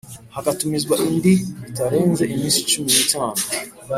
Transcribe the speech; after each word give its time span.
hagatumizwa 0.35 0.93
indi 1.07 1.33
bitarenze 1.63 2.23
iminsi 2.33 2.59
cumi 2.69 2.89
n 2.93 2.97
itanu 3.05 3.41